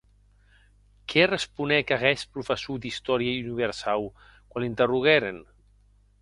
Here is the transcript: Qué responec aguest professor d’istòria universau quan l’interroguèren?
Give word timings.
Qué 1.11 1.25
responec 1.31 1.93
aguest 1.97 2.27
professor 2.37 2.79
d’istòria 2.85 3.37
universau 3.45 4.09
quan 4.49 4.65
l’interroguèren? 4.65 5.37